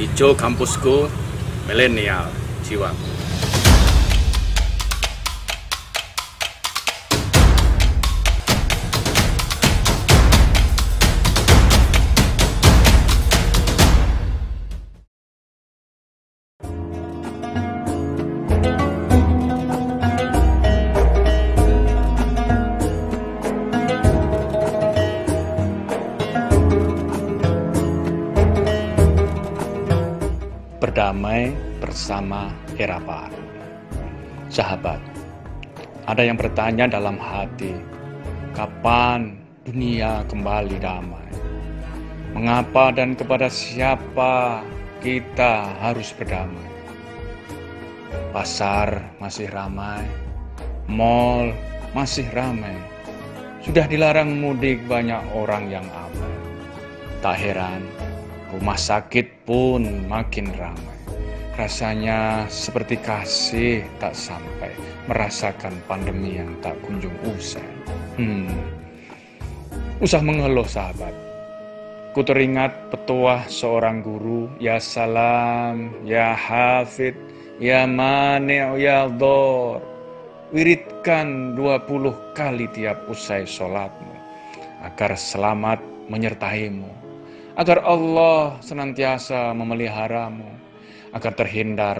[0.00, 1.10] Hijau kampusku,
[1.68, 2.32] milenial
[2.64, 3.19] jiwaku.
[30.90, 32.98] Berdamai bersama era.
[34.50, 34.98] Sahabat,
[36.02, 37.78] ada yang bertanya dalam hati,
[38.58, 41.30] kapan dunia kembali damai?
[42.34, 44.66] Mengapa dan kepada siapa
[44.98, 46.70] kita harus berdamai?
[48.34, 50.02] Pasar masih ramai,
[50.90, 51.54] mall
[51.94, 52.74] masih ramai.
[53.62, 56.34] Sudah dilarang mudik banyak orang yang aman.
[57.22, 57.86] Tak heran,
[58.50, 60.98] rumah sakit pun makin ramai.
[61.54, 64.74] Rasanya seperti kasih tak sampai
[65.06, 67.66] merasakan pandemi yang tak kunjung usai.
[68.18, 68.50] Hmm.
[70.00, 71.12] Usah mengeluh sahabat.
[72.10, 77.14] Ku teringat petuah seorang guru, ya salam, ya hafid,
[77.62, 79.78] ya mani' ya dhor.
[80.50, 84.10] Wiridkan 20 kali tiap usai sholatmu,
[84.82, 85.78] agar selamat
[86.10, 86.99] menyertaimu
[87.58, 90.46] agar Allah senantiasa memeliharamu,
[91.10, 91.98] agar terhindar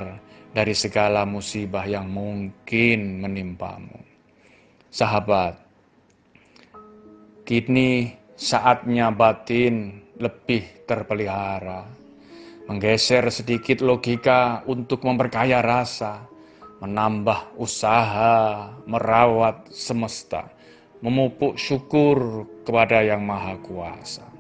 [0.51, 3.99] dari segala musibah yang mungkin menimpamu.
[4.91, 5.55] Sahabat,
[7.47, 11.87] kini saatnya batin lebih terpelihara,
[12.67, 16.27] menggeser sedikit logika untuk memperkaya rasa,
[16.83, 20.51] menambah usaha, merawat semesta,
[21.05, 24.40] memupuk syukur kepada Yang Maha Kuasa.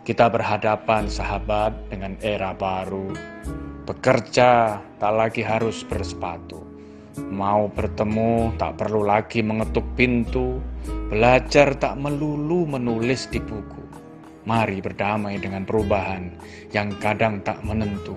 [0.00, 3.12] Kita berhadapan sahabat dengan era baru.
[3.84, 6.64] Bekerja tak lagi harus bersepatu.
[7.28, 10.56] Mau bertemu tak perlu lagi mengetuk pintu.
[11.12, 13.84] Belajar tak melulu menulis di buku.
[14.48, 16.32] Mari berdamai dengan perubahan
[16.72, 18.16] yang kadang tak menentu.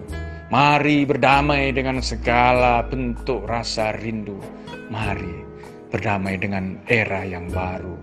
[0.55, 4.39] Mari berdamai dengan segala bentuk rasa rindu.
[4.87, 5.43] Mari
[5.91, 7.99] berdamai dengan era yang baru.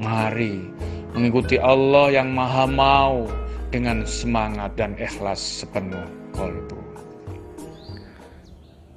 [0.00, 0.64] Mari
[1.16, 3.24] mengikuti Allah yang maha mau
[3.72, 6.04] dengan semangat dan ikhlas sepenuh
[6.36, 6.76] kolbu.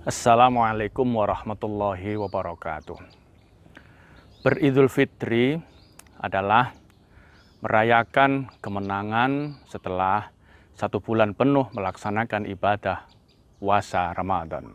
[0.04, 2.98] Assalamualaikum warahmatullahi wabarakatuh.
[4.42, 5.62] Beridul Fitri
[6.18, 6.74] adalah
[7.62, 10.34] merayakan kemenangan setelah
[10.74, 13.06] satu bulan penuh melaksanakan ibadah
[13.62, 14.74] puasa Ramadan.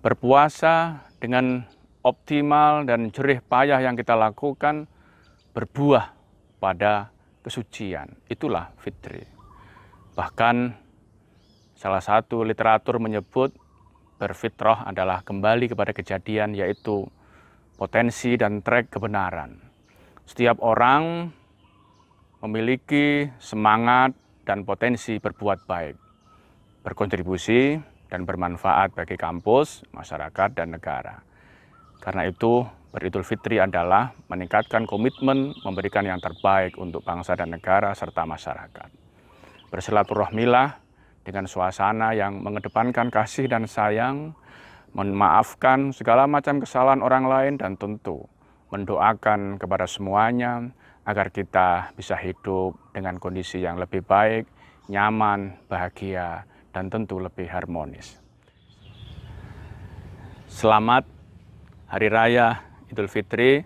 [0.00, 1.68] Berpuasa dengan
[2.00, 4.88] optimal dan jerih payah yang kita lakukan
[5.54, 6.10] berbuah
[6.58, 7.14] pada
[7.46, 8.10] kesucian.
[8.26, 9.22] Itulah fitri.
[10.18, 10.56] Bahkan
[11.78, 13.54] salah satu literatur menyebut
[14.18, 17.06] berfitrah adalah kembali kepada kejadian yaitu
[17.78, 19.58] potensi dan trek kebenaran.
[20.24, 21.30] Setiap orang
[22.40, 25.96] memiliki semangat dan potensi berbuat baik,
[26.84, 27.76] berkontribusi
[28.08, 31.18] dan bermanfaat bagi kampus, masyarakat, dan negara.
[32.04, 38.28] Karena itu, Beridul Fitri adalah meningkatkan komitmen memberikan yang terbaik untuk bangsa dan negara serta
[38.28, 38.92] masyarakat.
[39.72, 40.84] Bersilaturahmilah
[41.24, 44.36] dengan suasana yang mengedepankan kasih dan sayang,
[44.92, 48.28] memaafkan segala macam kesalahan orang lain dan tentu
[48.68, 50.70] mendoakan kepada semuanya
[51.08, 54.44] agar kita bisa hidup dengan kondisi yang lebih baik,
[54.92, 58.20] nyaman, bahagia, dan tentu lebih harmonis.
[60.50, 61.13] Selamat
[61.94, 62.58] Hari Raya
[62.90, 63.62] Idul Fitri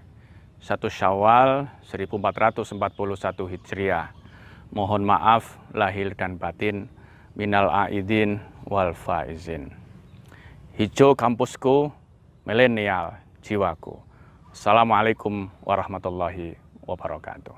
[0.61, 2.77] 1 Syawal 1441
[3.56, 4.12] Hijriah.
[4.69, 6.93] Mohon maaf lahir dan batin
[7.33, 8.37] minal aidin
[8.69, 9.72] wal faizin.
[10.77, 11.88] Hijau kampusku,
[12.44, 13.97] milenial jiwaku.
[14.53, 17.56] Assalamualaikum warahmatullahi wabarakatuh.